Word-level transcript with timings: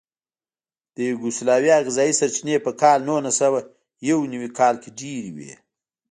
د 0.95 0.97
یوګوسلاویا 1.09 1.77
غذایي 1.87 2.13
سرچینې 2.19 2.57
په 2.65 2.71
کال 2.81 2.99
نولسسوهیونوي 3.07 4.49
کال 4.59 4.75
کې 4.81 4.89
ډېرې 4.99 5.31
وې. 5.35 5.53